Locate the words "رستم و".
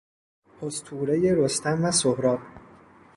1.35-1.91